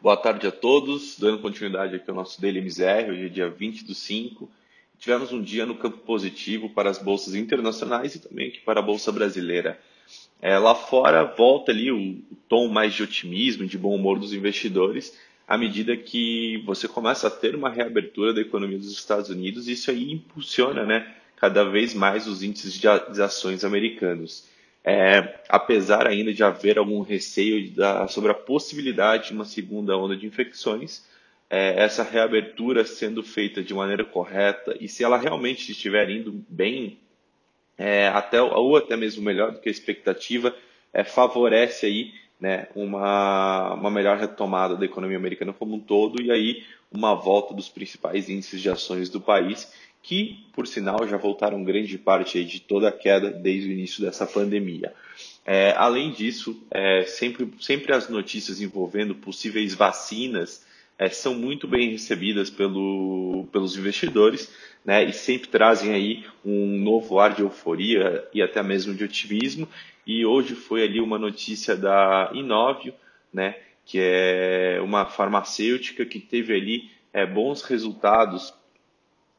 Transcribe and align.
Boa 0.00 0.16
tarde 0.16 0.46
a 0.46 0.52
todos, 0.52 1.18
dando 1.18 1.38
continuidade 1.38 1.96
aqui 1.96 2.08
ao 2.08 2.14
nosso 2.14 2.40
Daily 2.40 2.60
MZR, 2.60 3.10
hoje 3.10 3.26
é 3.26 3.28
dia 3.28 3.50
20 3.50 3.84
do 3.84 3.96
5. 3.96 4.48
Tivemos 4.96 5.32
um 5.32 5.42
dia 5.42 5.66
no 5.66 5.74
campo 5.74 5.98
positivo 5.98 6.68
para 6.68 6.88
as 6.88 6.98
bolsas 6.98 7.34
internacionais 7.34 8.14
e 8.14 8.20
também 8.20 8.46
aqui 8.46 8.60
para 8.60 8.78
a 8.78 8.82
bolsa 8.82 9.10
brasileira. 9.10 9.76
É, 10.40 10.56
lá 10.56 10.72
fora 10.72 11.24
volta 11.24 11.72
ali 11.72 11.90
o, 11.90 12.16
tom 12.48 12.68
mais 12.68 12.94
de 12.94 13.02
otimismo, 13.02 13.66
de 13.66 13.76
bom 13.76 13.92
humor 13.92 14.20
dos 14.20 14.32
investidores, 14.32 15.18
à 15.48 15.58
medida 15.58 15.96
que 15.96 16.62
você 16.64 16.86
começa 16.86 17.26
a 17.26 17.30
ter 17.30 17.56
uma 17.56 17.68
reabertura 17.68 18.32
da 18.32 18.40
economia 18.40 18.78
dos 18.78 18.92
Estados 18.92 19.30
Unidos, 19.30 19.66
e 19.66 19.72
isso 19.72 19.90
aí 19.90 20.12
impulsiona 20.12 20.84
né, 20.84 21.12
cada 21.34 21.64
vez 21.64 21.92
mais 21.92 22.28
os 22.28 22.44
índices 22.44 22.74
de 22.74 22.86
ações 23.20 23.64
americanos 23.64 24.46
é, 24.84 25.40
apesar 25.48 26.06
ainda 26.06 26.32
de 26.32 26.42
haver 26.42 26.78
algum 26.78 27.00
receio 27.00 27.70
da, 27.72 28.08
sobre 28.08 28.30
a 28.30 28.34
possibilidade 28.34 29.28
de 29.28 29.34
uma 29.34 29.44
segunda 29.44 29.96
onda 29.96 30.16
de 30.16 30.26
infecções, 30.26 31.04
é, 31.50 31.82
essa 31.82 32.02
reabertura 32.02 32.84
sendo 32.84 33.22
feita 33.22 33.62
de 33.62 33.74
maneira 33.74 34.04
correta 34.04 34.76
e 34.80 34.88
se 34.88 35.02
ela 35.02 35.16
realmente 35.16 35.72
estiver 35.72 36.08
indo 36.10 36.44
bem, 36.48 36.98
é, 37.76 38.08
até, 38.08 38.40
ou 38.40 38.76
até 38.76 38.96
mesmo 38.96 39.22
melhor 39.22 39.52
do 39.52 39.60
que 39.60 39.68
a 39.68 39.72
expectativa, 39.72 40.54
é, 40.92 41.04
favorece 41.04 41.86
aí 41.86 42.12
né, 42.40 42.68
uma, 42.74 43.74
uma 43.74 43.90
melhor 43.90 44.18
retomada 44.18 44.76
da 44.76 44.84
economia 44.84 45.16
americana 45.16 45.52
como 45.52 45.74
um 45.74 45.80
todo 45.80 46.22
e 46.22 46.30
aí 46.30 46.64
uma 46.90 47.14
volta 47.14 47.52
dos 47.52 47.68
principais 47.68 48.28
índices 48.28 48.60
de 48.60 48.70
ações 48.70 49.10
do 49.10 49.20
país 49.20 49.72
que, 50.08 50.38
por 50.54 50.66
sinal, 50.66 51.06
já 51.06 51.18
voltaram 51.18 51.62
grande 51.62 51.98
parte 51.98 52.42
de 52.42 52.60
toda 52.60 52.88
a 52.88 52.92
queda 52.92 53.30
desde 53.30 53.68
o 53.68 53.72
início 53.72 54.00
dessa 54.00 54.26
pandemia. 54.26 54.94
É, 55.44 55.74
além 55.76 56.10
disso, 56.10 56.66
é, 56.70 57.04
sempre, 57.04 57.52
sempre 57.60 57.92
as 57.92 58.08
notícias 58.08 58.62
envolvendo 58.62 59.14
possíveis 59.14 59.74
vacinas 59.74 60.64
é, 60.98 61.10
são 61.10 61.34
muito 61.34 61.68
bem 61.68 61.90
recebidas 61.90 62.48
pelo, 62.48 63.46
pelos 63.52 63.76
investidores 63.76 64.50
né, 64.82 65.04
e 65.04 65.12
sempre 65.12 65.48
trazem 65.48 65.92
aí 65.92 66.24
um 66.42 66.78
novo 66.78 67.18
ar 67.20 67.34
de 67.34 67.42
euforia 67.42 68.26
e 68.32 68.40
até 68.40 68.62
mesmo 68.62 68.94
de 68.94 69.04
otimismo. 69.04 69.68
E 70.06 70.24
hoje 70.24 70.54
foi 70.54 70.84
ali 70.84 71.02
uma 71.02 71.18
notícia 71.18 71.76
da 71.76 72.30
Inovio, 72.32 72.94
né, 73.30 73.56
que 73.84 73.98
é 74.00 74.80
uma 74.82 75.04
farmacêutica 75.04 76.06
que 76.06 76.18
teve 76.18 76.54
ali 76.54 76.90
é, 77.12 77.26
bons 77.26 77.60
resultados 77.60 78.54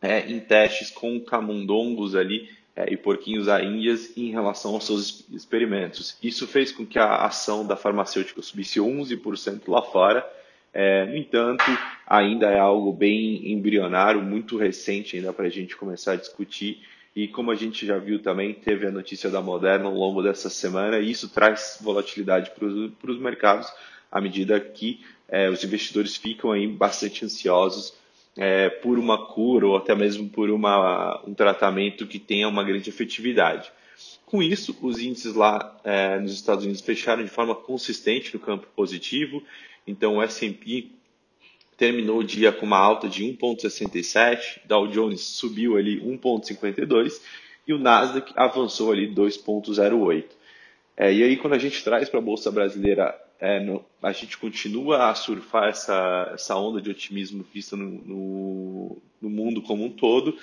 é, 0.00 0.30
em 0.30 0.40
testes 0.40 0.90
com 0.90 1.20
camundongos 1.20 2.14
ali 2.14 2.48
é, 2.76 2.92
e 2.92 2.96
porquinhos 2.96 3.48
a 3.48 3.62
índias 3.62 4.16
em 4.16 4.30
relação 4.30 4.74
aos 4.74 4.86
seus 4.86 5.26
experimentos. 5.32 6.16
Isso 6.22 6.46
fez 6.46 6.70
com 6.70 6.86
que 6.86 6.98
a 6.98 7.24
ação 7.24 7.66
da 7.66 7.76
farmacêutica 7.76 8.40
subisse 8.40 8.78
11% 8.78 9.62
lá 9.66 9.82
fora. 9.82 10.24
É, 10.72 11.04
no 11.06 11.16
entanto, 11.16 11.64
ainda 12.06 12.46
é 12.46 12.58
algo 12.58 12.92
bem 12.92 13.50
embrionário, 13.52 14.22
muito 14.22 14.56
recente 14.56 15.16
ainda 15.16 15.32
para 15.32 15.46
a 15.46 15.50
gente 15.50 15.76
começar 15.76 16.12
a 16.12 16.16
discutir. 16.16 16.80
E 17.16 17.26
como 17.26 17.50
a 17.50 17.56
gente 17.56 17.84
já 17.84 17.98
viu 17.98 18.20
também, 18.20 18.54
teve 18.54 18.86
a 18.86 18.92
notícia 18.92 19.28
da 19.28 19.40
Moderna 19.40 19.86
ao 19.86 19.94
longo 19.94 20.22
dessa 20.22 20.48
semana, 20.48 21.00
e 21.00 21.10
isso 21.10 21.28
traz 21.30 21.78
volatilidade 21.80 22.52
para 22.52 23.10
os 23.10 23.18
mercados, 23.18 23.68
à 24.12 24.20
medida 24.20 24.60
que 24.60 25.00
é, 25.28 25.50
os 25.50 25.64
investidores 25.64 26.16
ficam 26.16 26.52
aí 26.52 26.66
bastante 26.68 27.24
ansiosos 27.24 27.92
é, 28.38 28.70
por 28.70 29.00
uma 29.00 29.26
cura 29.26 29.66
ou 29.66 29.76
até 29.76 29.96
mesmo 29.96 30.28
por 30.28 30.48
uma, 30.48 31.20
um 31.26 31.34
tratamento 31.34 32.06
que 32.06 32.20
tenha 32.20 32.48
uma 32.48 32.62
grande 32.62 32.88
efetividade. 32.88 33.70
Com 34.24 34.40
isso, 34.40 34.78
os 34.80 35.00
índices 35.00 35.34
lá 35.34 35.76
é, 35.82 36.20
nos 36.20 36.32
Estados 36.32 36.64
Unidos 36.64 36.80
fecharam 36.80 37.24
de 37.24 37.30
forma 37.30 37.54
consistente 37.54 38.32
no 38.32 38.40
campo 38.40 38.68
positivo. 38.76 39.42
Então, 39.84 40.16
o 40.16 40.22
S&P 40.22 40.86
terminou 41.76 42.18
o 42.20 42.24
dia 42.24 42.52
com 42.52 42.64
uma 42.64 42.78
alta 42.78 43.08
de 43.08 43.24
1,67, 43.24 44.60
Dow 44.64 44.86
Jones 44.86 45.20
subiu 45.20 45.76
ali 45.76 46.00
1,52 46.00 47.20
e 47.66 47.72
o 47.72 47.78
Nasdaq 47.78 48.32
avançou 48.36 48.92
ali 48.92 49.12
2,08. 49.12 50.24
É, 50.96 51.12
e 51.12 51.22
aí, 51.24 51.36
quando 51.36 51.54
a 51.54 51.58
gente 51.58 51.82
traz 51.82 52.08
para 52.08 52.18
a 52.20 52.22
Bolsa 52.22 52.52
Brasileira 52.52 53.18
é, 53.40 53.60
no, 53.60 53.84
a 54.02 54.12
gente 54.12 54.36
continua 54.36 55.10
a 55.10 55.14
surfar 55.14 55.68
essa, 55.68 56.30
essa 56.34 56.56
onda 56.56 56.80
de 56.80 56.90
otimismo 56.90 57.44
vista 57.52 57.76
no, 57.76 57.84
no, 57.84 59.02
no, 59.22 59.30
mundo 59.30 59.62
como 59.62 59.84
um 59.84 59.90
todo. 59.90 60.36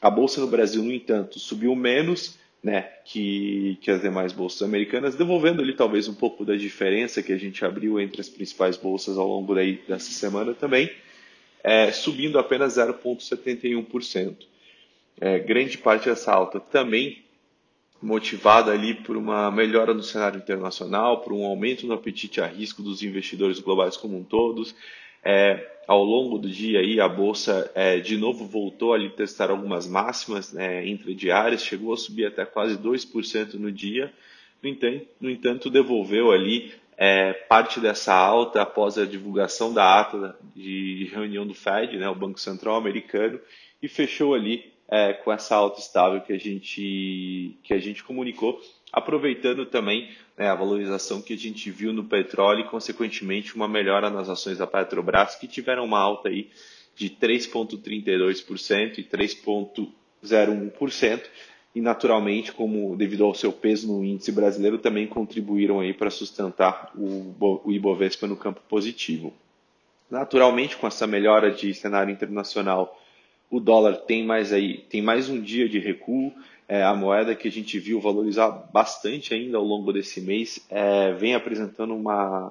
A 0.00 0.10
bolsa 0.10 0.40
no 0.40 0.46
Brasil, 0.46 0.82
no 0.82 0.92
entanto, 0.92 1.38
subiu 1.38 1.74
menos 1.74 2.38
né, 2.62 2.82
que, 3.04 3.78
que 3.80 3.90
as 3.90 4.02
demais 4.02 4.32
bolsas 4.32 4.62
americanas, 4.62 5.16
devolvendo 5.16 5.62
ali 5.62 5.74
talvez 5.74 6.08
um 6.08 6.14
pouco 6.14 6.44
da 6.44 6.54
diferença 6.54 7.22
que 7.22 7.32
a 7.32 7.38
gente 7.38 7.64
abriu 7.64 7.98
entre 7.98 8.20
as 8.20 8.28
principais 8.28 8.76
bolsas 8.76 9.16
ao 9.16 9.26
longo 9.26 9.54
daí, 9.54 9.80
dessa 9.88 10.10
semana 10.10 10.52
também, 10.52 10.90
é, 11.64 11.90
subindo 11.90 12.38
apenas 12.38 12.76
0,71%. 12.76 14.36
É, 15.20 15.38
grande 15.38 15.78
parte 15.78 16.08
dessa 16.08 16.32
alta 16.32 16.60
também 16.60 17.21
motivada 18.02 18.72
ali 18.72 18.94
por 18.94 19.16
uma 19.16 19.50
melhora 19.50 19.94
no 19.94 20.02
cenário 20.02 20.38
internacional, 20.38 21.20
por 21.20 21.32
um 21.32 21.44
aumento 21.44 21.86
no 21.86 21.94
apetite 21.94 22.40
a 22.40 22.46
risco 22.46 22.82
dos 22.82 23.02
investidores 23.02 23.60
globais 23.60 23.96
como 23.96 24.18
um 24.18 24.24
todos. 24.24 24.74
É, 25.24 25.70
ao 25.86 26.02
longo 26.02 26.36
do 26.36 26.48
dia 26.48 26.80
aí 26.80 27.00
a 27.00 27.08
bolsa 27.08 27.70
é, 27.76 28.00
de 28.00 28.16
novo 28.16 28.44
voltou 28.44 28.92
a 28.92 29.08
testar 29.10 29.50
algumas 29.50 29.86
máximas 29.86 30.52
né, 30.52 30.86
intradiárias, 30.86 31.64
chegou 31.64 31.92
a 31.92 31.96
subir 31.96 32.26
até 32.26 32.44
quase 32.44 32.76
2% 32.76 33.54
no 33.54 33.70
dia. 33.70 34.12
No 34.60 34.68
entanto, 34.68 35.06
no 35.20 35.30
entanto, 35.30 35.70
devolveu 35.70 36.32
ali 36.32 36.72
é, 36.96 37.32
parte 37.32 37.80
dessa 37.80 38.14
alta 38.14 38.62
após 38.62 38.98
a 38.98 39.04
divulgação 39.04 39.72
da 39.72 40.00
ata 40.00 40.36
de 40.54 41.10
reunião 41.12 41.46
do 41.46 41.54
Fed, 41.54 41.96
né, 41.96 42.08
o 42.08 42.14
Banco 42.14 42.38
Central 42.38 42.76
Americano, 42.76 43.40
e 43.82 43.88
fechou 43.88 44.34
ali 44.34 44.71
é, 44.92 45.14
com 45.14 45.32
essa 45.32 45.56
alta 45.56 45.80
estável 45.80 46.20
que 46.20 46.34
a 46.34 46.38
gente, 46.38 47.56
que 47.62 47.72
a 47.72 47.78
gente 47.78 48.04
comunicou, 48.04 48.60
aproveitando 48.92 49.64
também 49.64 50.10
né, 50.36 50.50
a 50.50 50.54
valorização 50.54 51.22
que 51.22 51.32
a 51.32 51.36
gente 51.36 51.70
viu 51.70 51.94
no 51.94 52.04
petróleo 52.04 52.60
e, 52.60 52.68
consequentemente, 52.68 53.56
uma 53.56 53.66
melhora 53.66 54.10
nas 54.10 54.28
ações 54.28 54.58
da 54.58 54.66
Petrobras, 54.66 55.36
que 55.36 55.48
tiveram 55.48 55.86
uma 55.86 55.98
alta 55.98 56.28
aí 56.28 56.50
de 56.94 57.08
3,32% 57.08 58.98
e 58.98 59.02
3,01%, 59.02 61.22
e 61.74 61.80
naturalmente, 61.80 62.52
como 62.52 62.94
devido 62.94 63.24
ao 63.24 63.34
seu 63.34 63.50
peso 63.50 63.90
no 63.90 64.04
índice 64.04 64.30
brasileiro, 64.30 64.76
também 64.76 65.06
contribuíram 65.06 65.80
aí 65.80 65.94
para 65.94 66.10
sustentar 66.10 66.92
o, 66.94 67.34
o 67.64 67.72
Ibovespa 67.72 68.26
no 68.26 68.36
campo 68.36 68.60
positivo. 68.68 69.32
Naturalmente, 70.10 70.76
com 70.76 70.86
essa 70.86 71.06
melhora 71.06 71.50
de 71.50 71.72
cenário 71.72 72.12
internacional 72.12 72.98
o 73.52 73.60
dólar 73.60 73.96
tem 73.96 74.24
mais 74.24 74.50
aí, 74.50 74.78
tem 74.88 75.02
mais 75.02 75.28
um 75.28 75.38
dia 75.38 75.68
de 75.68 75.78
recuo. 75.78 76.32
É, 76.66 76.82
a 76.82 76.94
moeda 76.94 77.34
que 77.34 77.46
a 77.46 77.50
gente 77.50 77.78
viu 77.78 78.00
valorizar 78.00 78.48
bastante 78.48 79.34
ainda 79.34 79.58
ao 79.58 79.64
longo 79.64 79.92
desse 79.92 80.22
mês 80.22 80.66
é, 80.70 81.12
vem 81.12 81.34
apresentando 81.34 81.94
uma, 81.94 82.50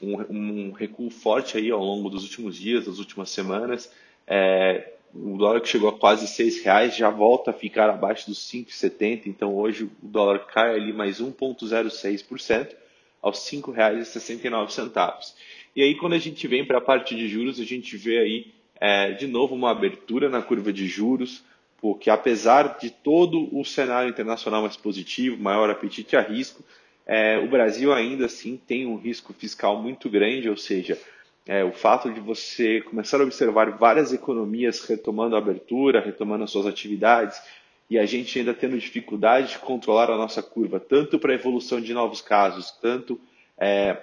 um, 0.00 0.14
um, 0.30 0.72
recuo 0.72 1.10
forte 1.10 1.58
aí 1.58 1.70
ao 1.70 1.84
longo 1.84 2.08
dos 2.08 2.24
últimos 2.24 2.56
dias, 2.56 2.86
das 2.86 2.98
últimas 2.98 3.28
semanas. 3.28 3.92
É, 4.26 4.94
o 5.14 5.36
dólar 5.36 5.60
que 5.60 5.68
chegou 5.68 5.90
a 5.90 5.98
quase 5.98 6.26
seis 6.26 6.62
reais 6.62 6.96
já 6.96 7.10
volta 7.10 7.50
a 7.50 7.54
ficar 7.54 7.90
abaixo 7.90 8.26
dos 8.26 8.38
5,70, 8.50 9.26
então 9.26 9.54
hoje 9.54 9.84
o 9.84 9.90
dólar 10.00 10.46
cai 10.46 10.76
ali 10.76 10.94
mais 10.94 11.20
1,06% 11.20 12.74
aos 13.20 13.52
R$ 13.52 13.58
5,69. 13.58 15.34
E 15.76 15.82
aí 15.82 15.94
quando 15.94 16.14
a 16.14 16.18
gente 16.18 16.48
vem 16.48 16.64
para 16.64 16.78
a 16.78 16.80
parte 16.80 17.14
de 17.14 17.28
juros, 17.28 17.60
a 17.60 17.64
gente 17.64 17.98
vê 17.98 18.18
aí 18.18 18.57
é, 18.80 19.12
de 19.12 19.26
novo 19.26 19.54
uma 19.54 19.70
abertura 19.70 20.28
na 20.28 20.42
curva 20.42 20.72
de 20.72 20.86
juros, 20.86 21.44
porque 21.80 22.10
apesar 22.10 22.78
de 22.78 22.90
todo 22.90 23.48
o 23.56 23.64
cenário 23.64 24.10
internacional 24.10 24.62
mais 24.62 24.76
positivo, 24.76 25.40
maior 25.40 25.70
apetite 25.70 26.16
a 26.16 26.20
risco, 26.20 26.62
é, 27.06 27.38
o 27.38 27.48
Brasil 27.48 27.92
ainda 27.92 28.26
assim 28.26 28.60
tem 28.66 28.86
um 28.86 28.96
risco 28.96 29.32
fiscal 29.32 29.80
muito 29.80 30.10
grande, 30.10 30.50
ou 30.50 30.56
seja, 30.56 30.98
é, 31.46 31.64
o 31.64 31.72
fato 31.72 32.12
de 32.12 32.20
você 32.20 32.82
começar 32.82 33.20
a 33.20 33.24
observar 33.24 33.70
várias 33.70 34.12
economias 34.12 34.84
retomando 34.84 35.34
a 35.34 35.38
abertura, 35.38 36.00
retomando 36.00 36.44
as 36.44 36.50
suas 36.50 36.66
atividades, 36.66 37.40
e 37.88 37.98
a 37.98 38.04
gente 38.04 38.38
ainda 38.38 38.52
tendo 38.52 38.78
dificuldade 38.78 39.52
de 39.52 39.58
controlar 39.58 40.10
a 40.10 40.16
nossa 40.16 40.42
curva, 40.42 40.78
tanto 40.78 41.18
para 41.18 41.32
a 41.32 41.34
evolução 41.34 41.80
de 41.80 41.94
novos 41.94 42.20
casos, 42.20 42.70
tanto 42.82 43.18
é, 43.56 43.96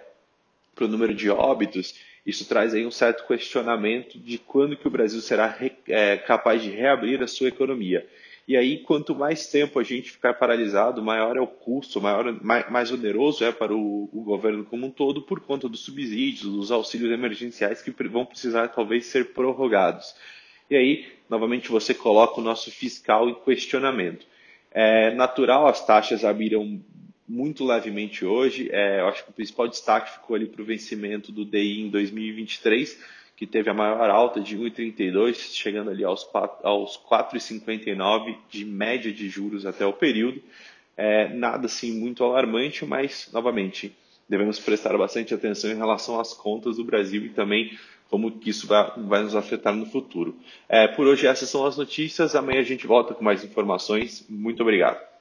para 0.73 0.85
o 0.85 0.87
número 0.87 1.13
de 1.13 1.29
óbitos, 1.29 1.93
isso 2.25 2.47
traz 2.47 2.73
aí 2.73 2.85
um 2.85 2.91
certo 2.91 3.25
questionamento 3.27 4.17
de 4.17 4.37
quando 4.37 4.75
que 4.75 4.87
o 4.87 4.91
Brasil 4.91 5.21
será 5.21 5.57
é, 5.87 6.17
capaz 6.17 6.63
de 6.63 6.69
reabrir 6.69 7.21
a 7.21 7.27
sua 7.27 7.49
economia. 7.49 8.07
E 8.47 8.55
aí, 8.55 8.77
quanto 8.79 9.15
mais 9.15 9.47
tempo 9.47 9.79
a 9.79 9.83
gente 9.83 10.11
ficar 10.11 10.35
paralisado, 10.35 11.01
maior 11.01 11.35
é 11.35 11.41
o 11.41 11.47
custo, 11.47 11.99
maior, 11.99 12.31
mais, 12.43 12.69
mais 12.69 12.91
oneroso 12.91 13.43
é 13.43 13.51
para 13.51 13.73
o, 13.73 14.07
o, 14.13 14.21
governo 14.23 14.63
como 14.63 14.85
um 14.85 14.91
todo, 14.91 15.23
por 15.23 15.39
conta 15.39 15.67
dos 15.67 15.83
subsídios, 15.83 16.43
dos 16.43 16.71
auxílios 16.71 17.11
emergenciais 17.11 17.81
que 17.81 17.91
vão 18.07 18.23
precisar 18.23 18.67
talvez 18.67 19.07
ser 19.07 19.33
prorrogados. 19.33 20.15
E 20.69 20.75
aí, 20.75 21.07
novamente, 21.27 21.69
você 21.69 21.93
coloca 21.93 22.39
o 22.39 22.43
nosso 22.43 22.71
fiscal 22.71 23.27
em 23.27 23.33
questionamento. 23.33 24.27
É 24.71 25.13
natural 25.15 25.67
as 25.67 25.83
taxas 25.83 26.23
abriram 26.23 26.79
muito 27.27 27.65
levemente 27.65 28.23
hoje. 28.25 28.69
É, 28.71 29.01
eu 29.01 29.07
acho 29.07 29.23
que 29.23 29.31
o 29.31 29.33
principal 29.33 29.67
destaque 29.67 30.13
ficou 30.13 30.35
ali 30.35 30.45
para 30.45 30.61
o 30.61 30.65
vencimento 30.65 31.31
do 31.31 31.43
DI 31.43 31.81
em 31.81 31.89
2023, 31.89 33.03
que 33.35 33.47
teve 33.47 33.69
a 33.69 33.73
maior 33.73 34.09
alta 34.09 34.39
de 34.39 34.57
1,32, 34.57 35.53
chegando 35.53 35.89
ali 35.89 36.03
aos 36.03 36.23
4,59 36.25 38.37
de 38.49 38.63
média 38.63 39.11
de 39.11 39.27
juros 39.27 39.65
até 39.65 39.85
o 39.85 39.93
período. 39.93 40.41
É, 40.95 41.27
nada 41.33 41.65
assim 41.65 41.99
muito 41.99 42.23
alarmante, 42.23 42.85
mas 42.85 43.29
novamente 43.33 43.93
devemos 44.29 44.59
prestar 44.59 44.97
bastante 44.97 45.33
atenção 45.33 45.71
em 45.71 45.75
relação 45.75 46.19
às 46.19 46.33
contas 46.33 46.77
do 46.77 46.83
Brasil 46.83 47.25
e 47.25 47.29
também 47.29 47.77
como 48.09 48.31
que 48.31 48.49
isso 48.49 48.67
vai, 48.67 48.91
vai 48.97 49.23
nos 49.23 49.35
afetar 49.35 49.75
no 49.75 49.85
futuro. 49.85 50.35
É, 50.69 50.87
por 50.87 51.05
hoje 51.05 51.27
essas 51.27 51.49
são 51.49 51.65
as 51.65 51.75
notícias. 51.75 52.35
Amanhã 52.35 52.59
a 52.59 52.63
gente 52.63 52.87
volta 52.87 53.13
com 53.13 53.23
mais 53.23 53.43
informações. 53.43 54.25
Muito 54.29 54.61
obrigado. 54.61 55.14